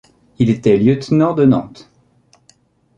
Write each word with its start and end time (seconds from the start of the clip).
Il 0.39 0.49
était 0.49 0.77
lieutenant 0.79 1.35
de 1.35 1.45
Nantes. 1.45 1.91